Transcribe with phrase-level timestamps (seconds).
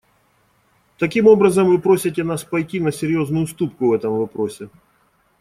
[0.97, 4.69] Таким образом, вы просите нас пойти на серьезную уступку в этом вопросе.